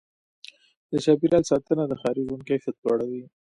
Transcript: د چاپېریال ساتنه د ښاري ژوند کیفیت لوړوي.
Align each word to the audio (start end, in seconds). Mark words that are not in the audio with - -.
د 0.91 0.93
چاپېریال 1.05 1.43
ساتنه 1.51 1.83
د 1.87 1.93
ښاري 2.01 2.21
ژوند 2.27 2.47
کیفیت 2.49 2.75
لوړوي. 2.81 3.23